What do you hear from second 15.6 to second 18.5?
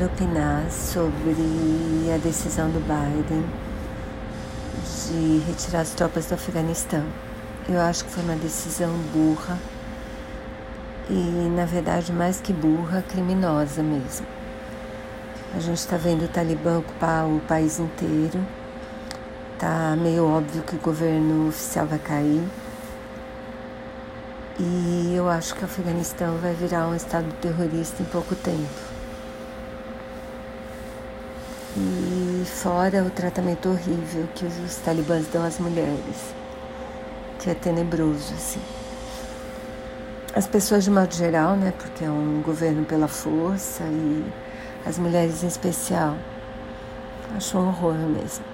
gente está vendo o Talibã ocupar o país inteiro.